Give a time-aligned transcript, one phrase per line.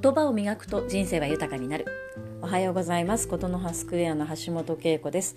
[0.00, 1.84] 言葉を磨くと人生は豊かになる。
[2.40, 3.26] おはようございます。
[3.26, 5.34] ことの葉スクエアの橋本恵子です。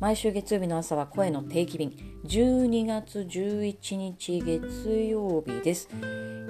[0.00, 1.92] 毎週月曜日の朝は声の定期便。
[2.26, 5.88] 12月11日月曜日です。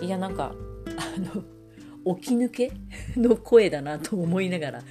[0.01, 0.55] いやなんか
[0.87, 2.73] あの起き抜け
[3.15, 4.83] の声だなと思いながら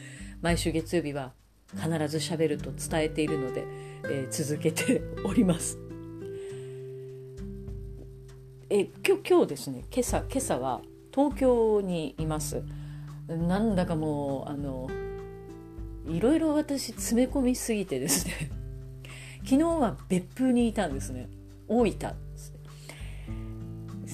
[0.43, 1.33] 毎週月曜日は
[1.73, 3.63] 必ず喋ると伝えているので、
[4.05, 5.79] えー、続けております。
[8.69, 9.85] え今日今日ですね。
[9.91, 10.81] 今朝今朝は
[11.13, 12.63] 東京にいます。
[13.27, 14.89] なんだかもうあの
[16.07, 18.33] いろいろ私詰め込みすぎてですね。
[19.43, 21.29] 昨日は別府にいたんですね。
[21.67, 21.83] 大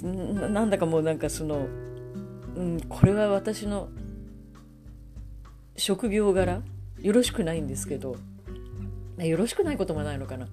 [0.01, 1.67] 分なんだかもうなんかその、
[2.55, 3.89] うん、これは私の
[5.77, 6.61] 職業柄？
[7.01, 8.17] よろしくないんですけど。
[9.17, 10.47] よろしくないこともないのかな。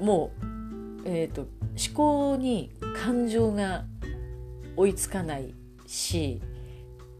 [0.00, 0.32] も
[1.04, 3.84] うえっ、ー、と思考に感情が
[4.76, 5.54] 追いつかない
[5.86, 6.40] し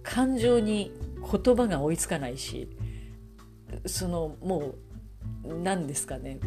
[0.03, 2.69] 感情に言葉が追いつかないし
[3.87, 4.75] そのも
[5.45, 6.39] う何ですかね。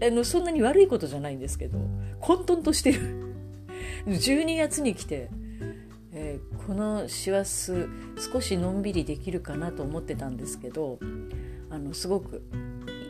[0.00, 1.78] あのそんなに悪いことじゃないんですけど
[2.20, 3.34] 混沌としてる。
[4.06, 5.28] 12月に来て、
[6.12, 7.72] えー、この師走
[8.32, 10.98] 少しのんびりできるかなと思ってたんですけど
[11.70, 12.42] あのすごく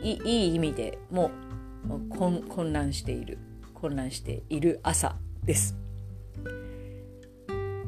[0.01, 1.31] いい意味でも
[1.89, 3.37] う混乱している。
[3.73, 5.75] 混乱している朝です。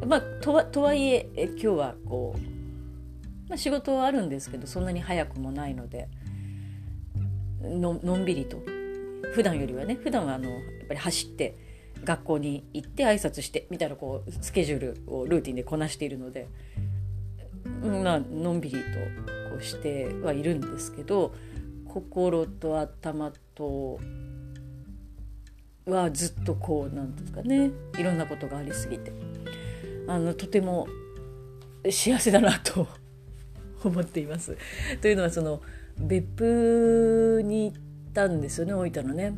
[0.03, 6.09] まあ、とはとはいええ今日はこう、まあ、仕事はあるんですけどそんなに早くもないので
[7.61, 8.61] ののんびりと
[9.33, 11.55] 普段よりはね普段はあのやっぱり走って
[12.03, 16.47] 学校に行って挨拶してみたいなこうスケジュールをルーティンでこなしているので、
[17.81, 18.81] まあのんびりと
[19.49, 21.33] こうしてはいるんですけど
[21.87, 23.99] 心と頭と
[25.85, 29.11] はずっとこうなんですかねいろんなことがありすぎて。
[30.07, 30.87] あのとても
[31.89, 32.87] 幸せだなと
[33.83, 34.57] 思っています。
[35.01, 35.61] というのはその
[35.99, 37.77] 別府に行っ
[38.13, 39.33] たんですよね大分のね。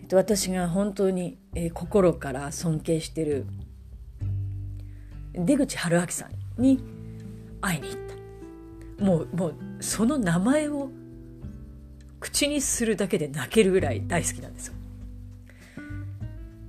[0.00, 3.46] えっと、私が本当に、えー、心から尊敬してる
[5.32, 6.82] 出口春明さんに
[7.60, 7.98] 会いに行っ
[8.98, 9.04] た。
[9.04, 10.90] もうもうその名前を
[12.18, 14.74] 口にするだけで泣けるぐらい大好きなんですよ。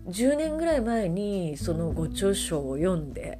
[0.07, 3.39] 10年ぐらい前にそのご著書を読んで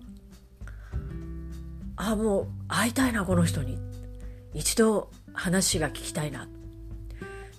[1.95, 3.77] あもう会いたいなこの人に
[4.53, 6.47] 一度話が聞きたいな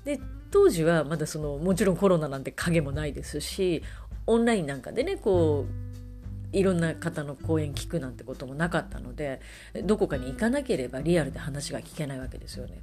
[0.04, 0.20] で
[0.50, 3.82] 当時はまだそのもちろんコロナなんて影もないですし
[4.26, 9.40] オンラインなんかでねこういろんな方の講演聞くなんてこともなかったので
[9.84, 12.82] どこかに行かなければリアルで話が聞けないわけですよね。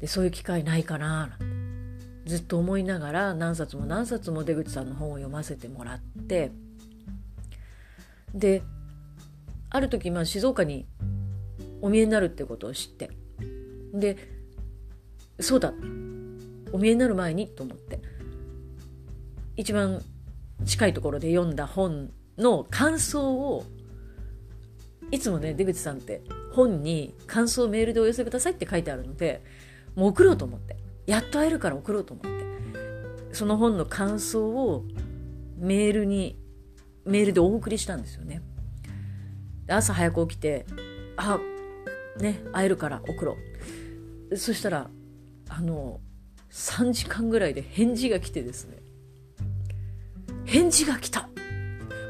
[0.00, 1.67] でそういう機会ないかななんて
[2.28, 6.52] ずっと思いながら何冊も何冊も出口さんの本を読ませてもらって
[8.34, 8.62] で
[9.70, 10.86] ある時まあ静岡に
[11.80, 13.10] お見えになるってことを知って
[13.94, 14.18] で
[15.40, 15.72] そうだ
[16.70, 18.02] お見えになる前にと思って
[19.56, 20.02] 一番
[20.66, 23.64] 近いところで読んだ本の感想を
[25.10, 26.20] いつもね出口さんって
[26.52, 29.42] 本に感想をメールでお寄せくださいって書いてあるので
[29.94, 30.77] もう送ろうと思って。
[31.08, 33.34] やっと会えるから送ろうと思って。
[33.34, 34.84] その本の感想を
[35.56, 36.38] メールに
[37.04, 38.42] メールでお送りしたんですよね。
[39.68, 40.66] 朝早く起きて
[41.16, 41.38] あ
[42.18, 43.36] ね会えるから送ろ
[44.30, 44.36] う。
[44.36, 44.90] そしたら
[45.48, 46.00] あの
[46.50, 48.78] 3時間ぐらいで返事が来てですね。
[50.44, 51.28] 返事が来た。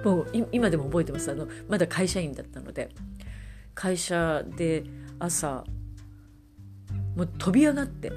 [0.05, 1.31] もう今でも覚えてます。
[1.31, 2.91] あのまだ会社員だったので。
[3.75, 4.83] 会社で
[5.21, 5.65] 朝
[7.17, 8.11] もう飛び上がって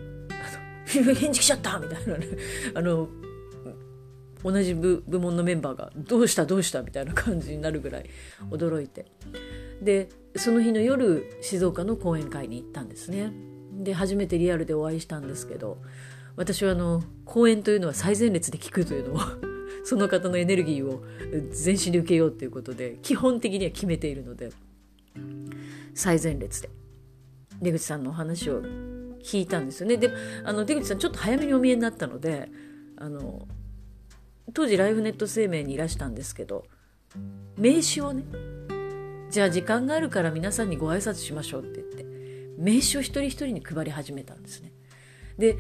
[1.16, 2.28] 返事来ちゃったみたいなね。
[2.74, 3.10] あの
[4.44, 8.10] 同じ部門のメンバーが「どうしたどうした?」みたいな感じになるぐらい
[8.50, 9.06] 驚いて。
[9.82, 13.32] でその日の夜静岡の講演会に行ったんですね。
[13.84, 15.78] で初めてリアルでお会いしたんですけど
[16.36, 19.20] 私はあの講演というのは最前列で聞くというのを
[19.84, 21.04] その方のエネルギーを
[21.52, 24.52] 全身で受けようということで基本的には決めているので
[25.94, 26.70] 最前列で。
[27.62, 28.64] 出口さんのお話を
[29.24, 29.98] 聞いたんですよね。
[29.98, 30.12] で
[30.44, 32.50] あの出口さんちょっと早めにお見えになったので
[32.98, 33.48] あの
[34.54, 36.66] 当時ライフネット生命にいらしたんですけど
[37.58, 38.24] 名刺をね
[39.30, 42.06] じゃあ時間があるから皆さんにご挨拶しましょうって言って
[42.58, 44.72] 名刺を一人一人に配り始めたんですね。
[45.38, 45.58] で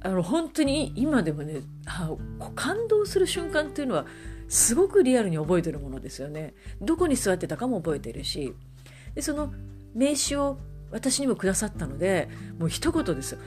[0.00, 1.62] あの本当に今でもね
[2.54, 4.06] 感動する瞬間っていうのは
[4.48, 6.54] すごくリアルに覚えてるものですよね。
[6.80, 8.54] どこに座ってたかも覚えてるし
[9.14, 9.52] でその
[9.94, 10.58] 名刺を
[10.90, 12.28] 私にもくださったので
[12.58, 13.32] もう一言です。
[13.32, 13.38] よ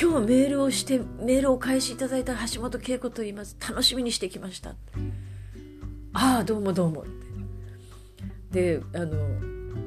[0.00, 3.56] 今日メールをしてメールをお返しいただいた橋本恵子と言います。
[3.60, 4.74] 楽しみにしてきました。
[6.14, 7.04] ああどうもどうも。
[8.50, 9.16] であの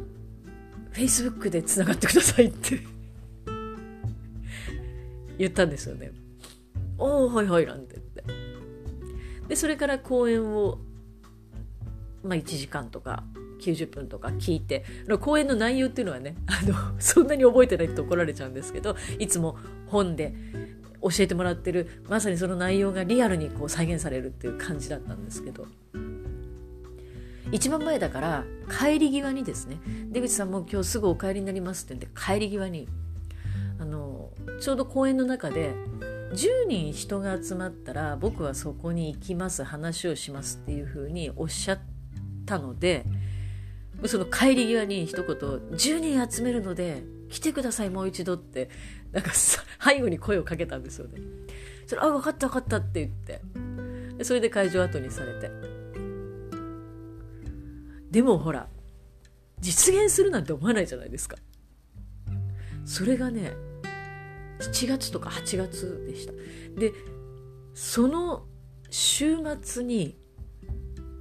[0.92, 2.80] 「フェイスブックでつながってください」って。
[5.38, 6.12] 言ったんですよね。
[6.98, 8.24] おおはいはいなんて言って。
[9.50, 10.80] でそれから講演を、
[12.24, 13.24] まあ、1時間とか
[13.74, 14.84] 90分とか聞いて
[15.20, 19.58] 講演の内容っていうのはねあのそんなに覚えてないと怒られちゃうんですけどいつも
[19.88, 20.34] 本で
[21.02, 25.68] 教えてもらってるまさにその内容がリアルにこう再現されるっていう感じだったんですけど
[27.52, 28.44] 一番前だから
[28.80, 29.78] 帰り際にですね
[30.12, 32.88] 出口さんも今日すぐお帰りになりますって言って帰り際に
[33.80, 35.74] あのちょうど公園の中で
[36.34, 41.80] 10人人が集まったら僕はそこに行きます話をしますっていうふうにおっしゃっ
[42.46, 43.06] たので
[44.06, 45.26] その帰り際に一言
[45.72, 48.70] 「10人集めるので来てくださいもう一度」って
[49.12, 51.22] なんか背後に声をかけたんですよね。
[51.88, 55.52] それあ分かった分かったって言ってそれで会場後にされて
[58.12, 58.68] でもほら
[59.60, 61.38] 実現するなんて思わないじゃないですか。
[62.86, 63.54] それがね
[64.60, 66.34] 7月とか8月でした。
[66.80, 66.94] で
[67.74, 68.46] その
[68.90, 70.18] 週末に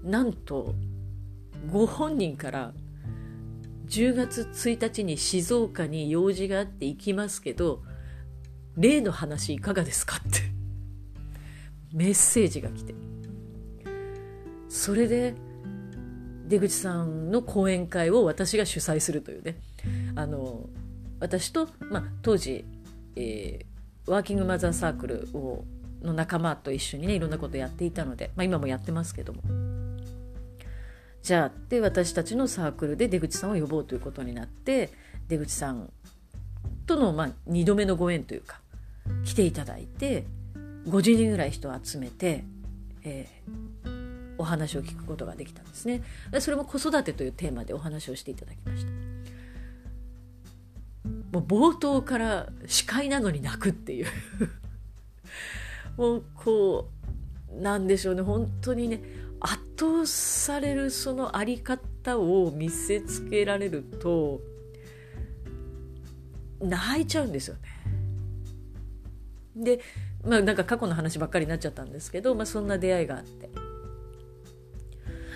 [0.03, 0.75] なんと
[1.71, 2.73] ご本人から
[3.87, 7.83] 10月1日に静岡に用事があって行きますけど
[8.77, 10.41] 例の話いかがですかって
[11.93, 12.95] メッセージが来て。
[14.75, 15.35] それで
[16.49, 19.57] 出口さんの講演会を私が主催するというね。
[20.17, 20.69] あの
[21.21, 22.65] 私と、まあ、当時、
[23.15, 25.65] えー、ワーキングマザーサークルを
[26.03, 29.64] の仲間と一緒にねいろんなことやっていたので、まあ、今もやってますけども。
[31.25, 34.91] じゃあで私たちのサークルで出口さんを呼ぼうということになって
[35.27, 35.91] 出口さん
[36.87, 38.61] との、まあ、2度目のご縁というか
[39.25, 40.27] 来ていただいて
[40.87, 42.45] 50人ぐらい人を集めて、
[43.05, 46.03] えー、お話を聞くことができたんですね。
[46.41, 48.93] それも子育てというテーマでお話をしていただきました。
[51.33, 54.07] もう冒頭から司会なのに泣くっていう。
[55.97, 56.91] もうこ
[57.51, 58.21] うなんでしょうね。
[58.21, 59.01] 本当にね
[59.77, 64.41] 倒されるそのあり方を見せつけられると
[66.61, 67.61] 泣いちゃうんですよね。
[69.57, 69.81] で
[70.25, 73.51] まあなんか過去の話ばっかりになっちゃったんですけど、まあ、そんな出会いがあって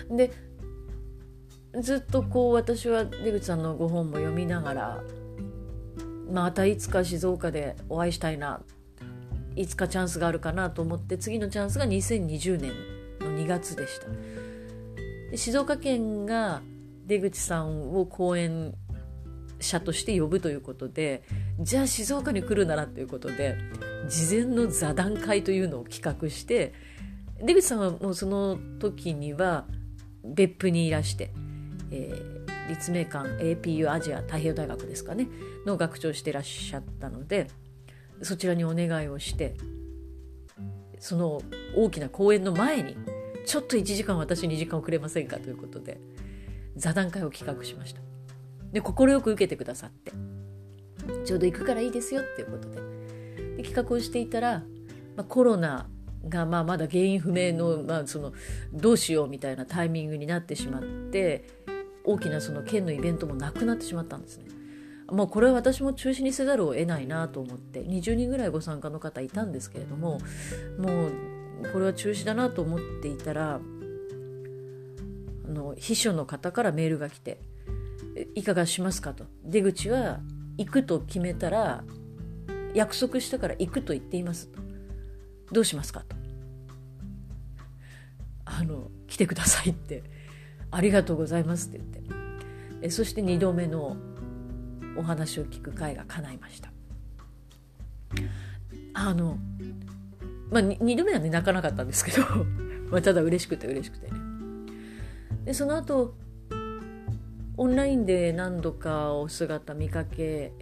[0.09, 0.31] で
[1.81, 5.03] ずっとこう私は出口さんのご本も読みながら
[6.31, 8.61] またいつか静岡でお会いしたいな
[9.55, 12.98] いつかチャンスがあるかなと思って次のチャンスが2020年
[13.43, 14.07] 2月でした。
[15.31, 16.61] で静岡県が
[17.05, 18.73] 出口さんを講演
[19.59, 21.23] 者として呼ぶということで
[21.59, 23.57] じゃあ静岡に来るならということで
[24.07, 26.73] 事前の座談会というのを企画して
[27.41, 29.65] 出口さんはもうその時には
[30.23, 31.31] 別府にいらして、
[31.91, 35.27] えー、立命館 APU アジア太平洋大学ですかね
[35.65, 37.47] の学長してらっしゃったので
[38.21, 39.55] そちらにお願いをして
[40.99, 41.41] その
[41.75, 42.97] 大きな公演の前に
[43.45, 45.99] ちょっと1時間私2時間遅れませんかということで
[46.75, 48.01] 座談会を企画しました
[48.71, 50.11] で快く受けてくださって
[51.25, 52.99] ちょうど行くからいいですよっていうことで
[53.57, 54.63] で企画をしていたら、
[55.15, 55.87] まあ、コロナ
[56.27, 58.33] がまあまだ原因不明の,、まあその
[58.73, 61.45] どうしようみたいなタイミングになってしまって
[62.03, 64.45] 大きなその県のイベントもなくなってしまったんですね。
[65.11, 70.19] もうこれは私も中止にせざるを得ないなと思って20人ぐらいご参加の方いたんですけれども
[70.77, 71.11] もう
[71.71, 73.59] これは中止だなと思っていたら
[75.45, 77.39] あの秘書の方からメールが来て
[78.35, 80.19] 「いかがしますか?」と「出口は
[80.57, 81.83] 行くと決めたら
[82.73, 84.61] 約束したから行くと言っています」と
[85.53, 86.15] 「どうしますか?」と
[88.45, 90.03] 「あの来てください」って
[90.71, 91.99] 「ありがとうございます」って言って
[92.81, 93.97] えそして2度目の
[94.95, 96.71] お話を聞く会が叶いました。
[98.93, 99.37] あの
[100.49, 102.23] まあ2度目はね泣かなかったんですけど
[102.89, 104.13] まあただ嬉しくて嬉しくてね。
[105.45, 106.15] でその後
[107.57, 110.53] オンラインで何度かお姿見かけ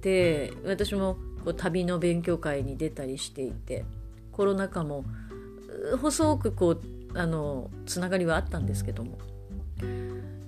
[0.00, 3.84] て私もこう旅の勉強会に出たりしていて
[4.32, 5.04] コロナ禍も
[6.00, 6.80] 細くこう
[7.14, 9.18] あのつながりはあったんですけども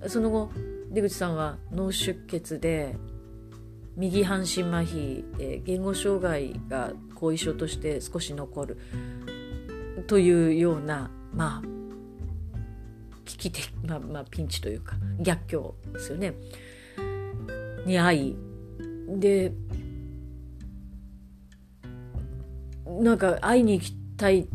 [0.06, 0.50] その後
[0.90, 2.96] 出口さんは脳出血で
[3.96, 8.78] 右半身麻痺、えー、言語障害が後遺症として少し残る
[10.06, 11.82] というようなまあ
[13.24, 16.34] 危機的、まあ、まあピンチというか逆境ですよね。
[17.86, 18.36] に遭い。
[19.18, 19.52] で
[22.86, 24.48] なんか会いに行きたい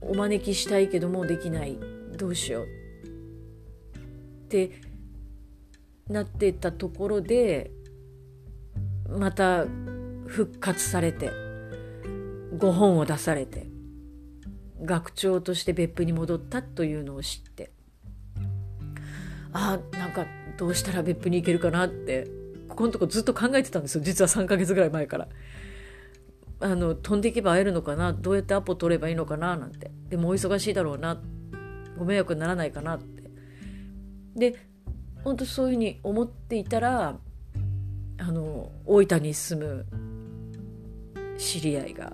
[0.00, 1.78] お招きしたいけどもできない。
[2.16, 2.64] どうしよう。
[2.64, 2.66] っ
[4.48, 4.70] て
[6.08, 7.70] なってたところで
[9.18, 9.64] また
[10.26, 11.30] 復活されて
[12.58, 13.66] ご本を出されて
[14.82, 17.70] 学長として別府に戻ったというのを知って
[19.52, 22.28] ああなんかどうしたら別府に行けるかなって
[22.68, 24.02] ここのとこずっと考えてたんですよ。
[24.02, 25.28] 実は3ヶ月ぐらい前から。
[26.60, 28.12] あの飛んでいけば会えるのかな？
[28.12, 29.56] どうやってアポ取ればいいのかな？
[29.56, 29.92] なんて。
[30.08, 31.20] でもお忙しいだろうな。
[31.98, 33.30] ご迷惑にならないかなって。
[34.34, 34.56] で
[35.22, 37.18] 本当そういうふうに思っていたら
[38.18, 39.86] あの大分に住む
[41.38, 42.12] 知り合いが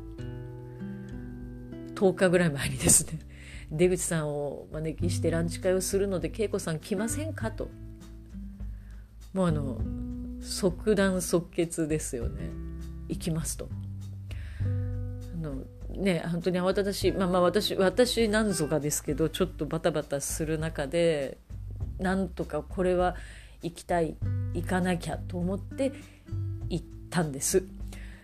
[1.94, 3.18] 10日ぐらい前にですね
[3.70, 7.70] 出口さんを招きしてランチ会をするので恵子さん来ませんかと。
[9.32, 9.78] もうあの
[10.40, 12.50] 即断即決ですよね。
[13.08, 13.68] 行きますと。
[14.60, 17.12] あのね本当に慌ただしい。
[17.12, 21.38] まあまあ私私なんぞかですけどちょっとバタバタする中で
[21.98, 23.14] なんとかこれは
[23.62, 24.16] 行きたい
[24.54, 25.92] 行かなきゃと思って
[26.68, 27.64] 行ったんです。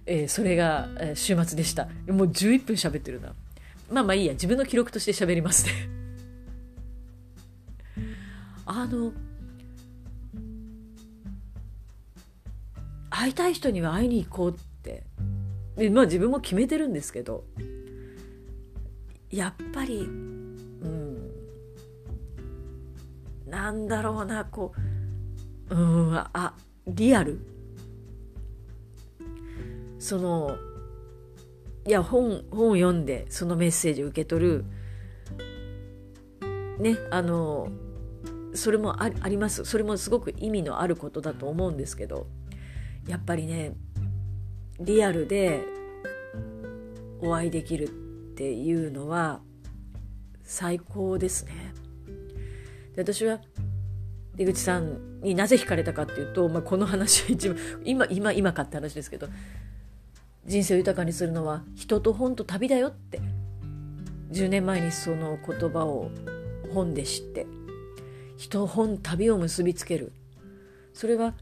[0.06, 1.86] えー、それが、え、週末でした。
[2.08, 3.34] もう11分喋ってるな。
[3.90, 5.72] まあまあいいや、自分の記録として喋りますね
[8.66, 9.12] あの、
[13.10, 15.04] 会いたい人には会いに行こうって。
[15.76, 17.44] でまあ自分も決めてるんですけど、
[19.30, 21.30] やっぱり、うん、
[23.46, 24.95] なんだろうな、こう、
[25.70, 26.54] うん、あ、
[26.86, 27.40] リアル？
[29.98, 30.56] その
[31.86, 34.64] いや本本を読んでそのメッセージを受け取る。
[36.78, 37.68] ねあの
[38.54, 39.64] それもあります。
[39.64, 42.26] それもすごく意味のあることだと思うんですけど。
[43.08, 43.76] やっぱりね
[44.80, 45.62] リアルで
[47.20, 47.88] お会いできるっ
[48.34, 49.40] ていうのは
[50.42, 51.72] 最高ですね。
[52.96, 53.38] で私は
[54.36, 59.28] 出口さんになぜ惹かれたかっていうと、まあ、この話は一番今今今かって話ですけど
[60.44, 63.20] 人生を豊かにするのは人と本と旅だよって
[64.30, 66.10] 10年前にその言葉を
[66.72, 67.46] 本で知って
[68.36, 70.12] 人本旅を結びつける
[70.92, 71.32] それはや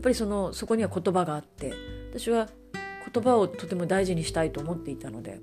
[0.00, 1.72] っぱりそのそこには言葉があって
[2.12, 2.48] 私は
[3.12, 5.40] 言葉をとても大事にしたいと思っていたので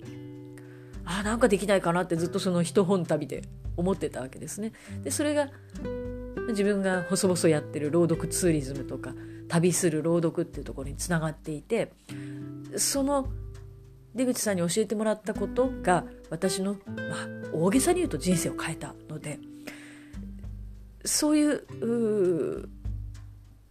[1.03, 3.43] ああなんかできないかなってずっとその人本旅で
[3.77, 4.71] 思ってたわけですね。
[5.03, 5.49] でそれが
[6.49, 9.13] 自分が細々やってる朗読ツーリズムとか
[9.47, 11.91] 旅する朗読っていうところにつながっていて
[12.77, 13.29] その
[14.13, 19.39] 出口さんに教えてもらったことが私の、まあ、大げさに言うと人生を変えたので
[21.03, 22.69] そういう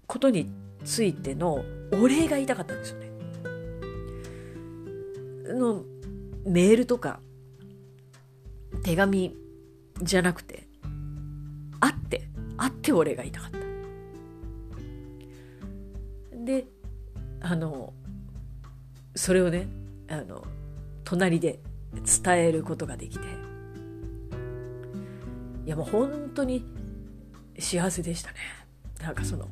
[0.06, 0.52] ことに
[0.84, 3.10] ついてのお礼が言いたかったんですよね。
[5.54, 5.82] の
[6.46, 7.20] メールとか
[8.82, 9.34] 手紙
[10.02, 10.66] じゃなくて
[11.80, 13.58] 会って会ってお礼が言いたかった。
[16.44, 16.66] で
[17.40, 17.92] あの
[19.14, 19.68] それをね
[20.08, 20.44] あの
[21.04, 21.60] 隣で
[22.22, 23.24] 伝えることができて。
[25.66, 26.62] いやもう本当に
[27.58, 28.36] 幸せでしたね。
[29.00, 29.48] なんかその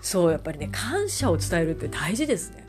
[0.00, 2.66] そうやっぱりね感謝を伝えるって大事ですね。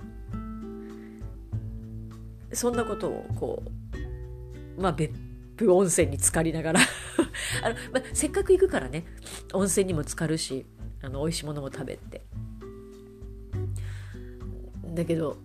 [2.54, 3.64] そんなことをこ
[4.78, 5.14] うまあ別
[5.56, 6.80] 府温泉に浸かりながら
[7.64, 9.06] あの、まあ、せっかく行くからね
[9.54, 10.66] 温泉にも浸かるし
[11.02, 12.22] あの美味しいものも食べて
[14.94, 15.38] だけど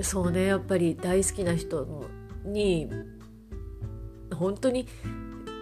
[0.00, 2.06] そうねやっぱり大好きな人
[2.44, 2.90] に
[4.34, 4.88] 本当に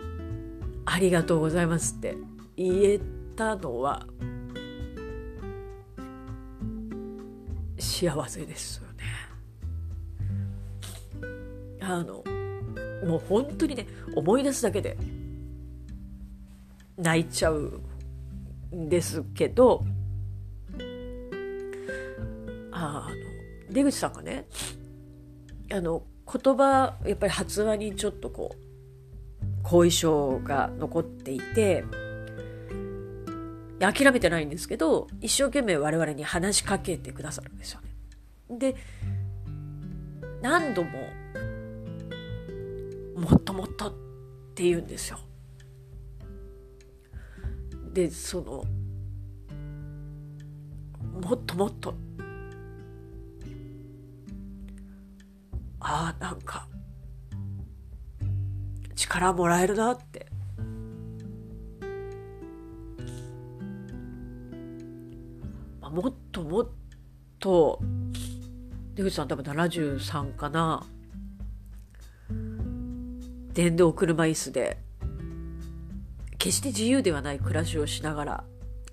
[0.86, 2.16] 「ありがとうございます」って
[2.56, 3.00] 言え
[3.36, 4.06] たのは
[7.78, 9.04] 幸せですよね。
[11.80, 12.22] あの
[13.04, 14.96] もう本当にね思い出すだけで
[16.96, 17.82] 泣いちゃう
[18.72, 19.84] んですけど
[22.72, 24.46] あの出口さんがね
[25.72, 26.02] あの
[26.32, 28.70] 言葉やっぱり発話にちょっとこう
[29.62, 31.84] 後遺症が残っていて
[33.80, 38.58] 諦めてないんですけど一生懸命我々に話しかけてくださるんですよね。
[38.58, 38.76] で
[40.42, 40.90] 何度も
[43.20, 43.92] もっともっとっ
[44.54, 45.18] て言うんですよ。
[47.92, 48.64] でその
[51.20, 51.94] もっともっと。
[55.80, 56.66] ああなんか
[58.94, 60.26] 力もらえるなって。
[65.82, 66.68] もっともっ
[67.38, 67.80] と。
[68.94, 70.86] 出口さん多分73かな。
[73.52, 74.78] 電動車椅子で
[76.38, 78.44] 決して自由ではない暮らしをしながら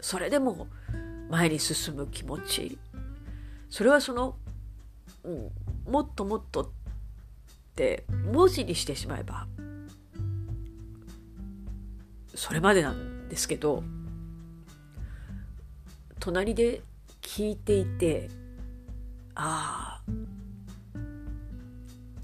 [0.01, 0.67] それでも
[1.29, 2.77] 前に進む気持ち。
[3.69, 4.35] それはその、
[5.23, 5.51] うん、
[5.91, 6.69] もっともっとっ
[7.75, 9.47] て文字にしてしまえば
[12.33, 13.83] それまでなんですけど
[16.19, 16.81] 隣で
[17.21, 18.29] 聞いていて
[19.35, 20.11] ああ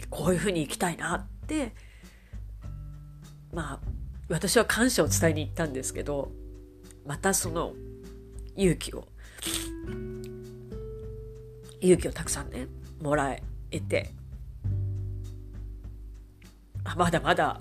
[0.10, 1.74] こういうふうに生きたいなって
[3.53, 3.79] まあ
[4.29, 6.31] 私は感謝を伝えに行ったんですけど
[7.05, 7.74] またその
[8.55, 9.07] 勇気を
[11.81, 12.67] 勇気をたくさんね
[13.01, 13.38] もら
[13.72, 14.12] えて
[16.83, 17.60] あまだまだ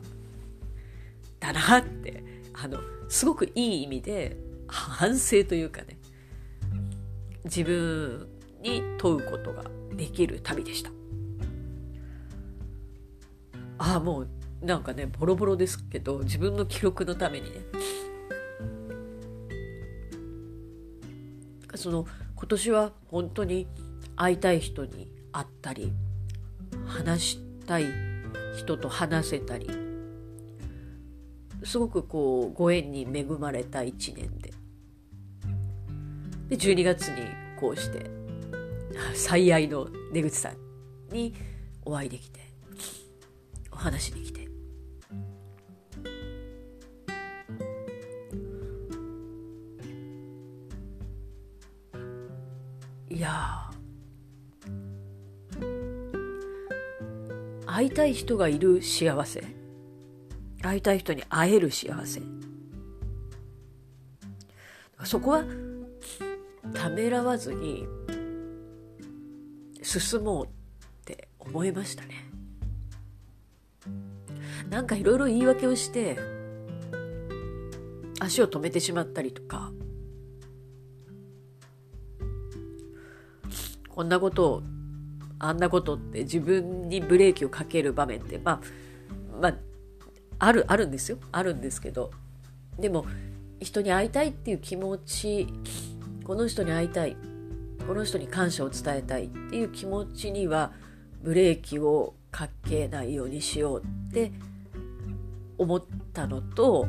[1.40, 2.22] だなって
[2.54, 4.37] あのすごくいい意味で
[4.68, 5.99] 反省というかね
[7.44, 8.28] 自分
[8.62, 10.90] に問うことができる旅でした。
[13.78, 14.28] ああもう
[14.62, 17.61] なんかねボロボロですけど自分の記録のためにね。
[21.75, 23.66] その今年は本当に
[24.14, 25.92] 会いたい人に会ったり
[26.87, 27.87] 話したい
[28.57, 29.69] 人と話せたり
[31.64, 34.52] すごくこうご縁に恵まれた一年で。
[36.49, 37.23] で12月に
[37.59, 38.11] こうして
[39.14, 41.35] 最愛の出口さんに
[41.85, 42.40] お会いできて
[43.71, 44.51] お話できて。
[53.23, 53.71] や
[57.67, 59.43] 会いたい人がいる幸せ。
[60.61, 62.21] 会いたい人に会える幸せ。
[65.05, 65.45] そこは
[66.75, 67.87] ためらわずに
[69.83, 70.49] 進もうっ
[71.05, 72.29] て思いましたね。
[74.68, 76.18] なんかいろいろ言い訳をして
[78.20, 79.73] 足を止めてしまったりとか。
[83.94, 84.62] こんなことを
[85.38, 88.61] あんなことって自分にブレーキをかける場面ってまあ
[89.40, 89.55] まあ
[90.38, 91.18] あるあるんですよ。
[91.31, 92.11] あるんですけど
[92.78, 93.07] でも
[93.61, 95.46] 人に会いたいっていう気持ち
[96.24, 97.16] この人に会いたい
[97.87, 100.72] この人に感謝を伝えたいっていう気持ちには
[101.22, 104.33] ブレーキをかけないようにしようって
[105.59, 106.87] 思ったのと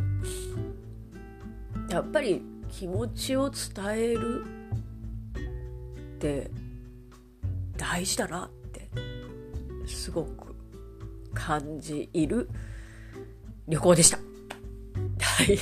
[1.89, 4.45] やっぱり気持ちを伝える
[6.15, 6.49] って
[7.77, 8.89] 大事だなって
[9.85, 10.55] すごく
[11.33, 12.49] 感じいる
[13.67, 14.17] 旅行でした。
[14.17, 14.23] は
[15.43, 15.57] い。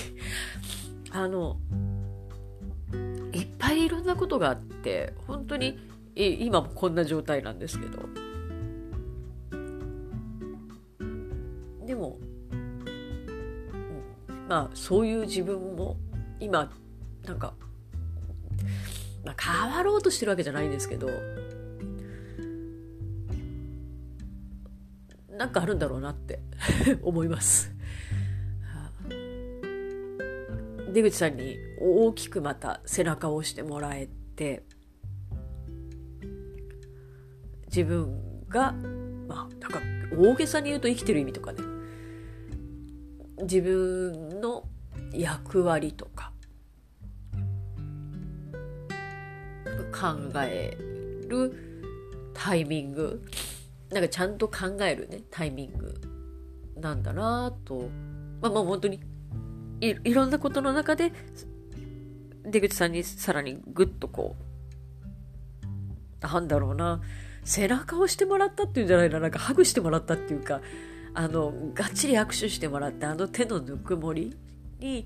[1.12, 1.58] あの、
[3.34, 5.80] いっぱいいろんなことがあって、本当に
[6.15, 8.00] 今もこんな状態なんですけど。
[11.86, 12.17] でも、
[14.47, 15.97] まあそういう自分も
[16.39, 16.71] 今
[17.26, 17.54] なんか、
[19.24, 21.10] まあ、変わろうとしてるわけじゃないんですけど
[25.41, 26.39] なんかあるんだろうなって
[27.01, 27.71] 思います。
[30.93, 34.62] 出口さんに大きくまた背中を押してもらえて
[37.65, 38.73] 自分が
[39.27, 39.80] まあなんか
[40.15, 41.63] 大げさに言うと生きてる意味とかね
[43.41, 44.65] 自分の
[45.12, 46.34] 役割とか
[49.91, 50.77] 考え
[51.27, 53.23] るタイミング
[53.91, 55.93] なんかちゃんと考えるねタイミング。
[56.77, 57.89] なんだなと。
[58.41, 58.99] まあまあ本当に
[59.82, 61.12] いろんなことの中で
[62.43, 64.36] 出口さんにさらにグッとこ
[66.21, 67.01] うなんだろうな。
[67.43, 69.19] 背中をしてもらったっていうんじゃないな。
[69.19, 70.62] なんかハグしてもらったっていうか
[71.13, 74.38] あのがっちり握手してもらってあの手のぬくもり
[74.80, 75.06] に、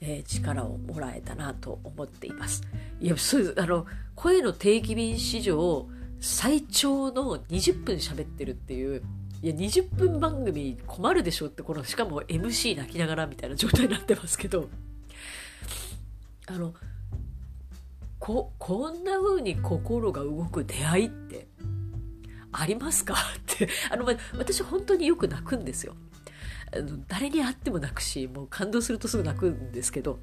[0.00, 2.62] えー、力をもらえたなと思っています。
[3.00, 5.88] いやそうあの声の定期便史上
[6.22, 9.02] 最長の20分喋ってるっていう
[9.42, 14.68] いや20分番組困るでしょってこのしかも MC 泣きながらみたいな状態になってますけど
[16.46, 16.74] あの
[18.20, 21.48] ここんな風に心が動く出会いって
[22.52, 23.14] ありますか？
[23.14, 25.96] ってあの、ま、私本当によく泣くんですよ。
[26.72, 30.20] あの誰に会っても泣くしもう感動するとすぐ泣くんですけど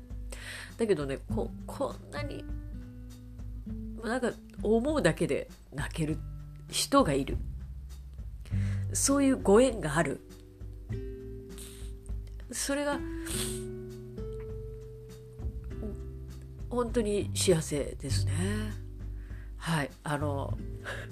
[0.77, 2.45] だけどねここんなに
[4.03, 4.31] なんか
[4.63, 6.17] 思うだけで泣ける
[6.69, 7.37] 人がいる。
[8.93, 10.21] そういうご縁がある。
[12.51, 12.99] それが
[16.69, 18.33] 本当に幸せですね。
[19.57, 19.89] はい。
[20.03, 20.57] あの